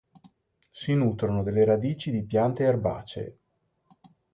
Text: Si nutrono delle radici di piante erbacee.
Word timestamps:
Si 0.71 0.95
nutrono 0.95 1.43
delle 1.43 1.63
radici 1.63 2.09
di 2.09 2.25
piante 2.25 2.63
erbacee. 2.63 3.37